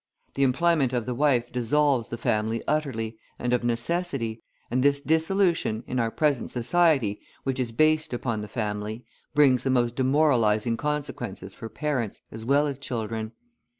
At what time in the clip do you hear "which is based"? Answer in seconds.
7.43-8.11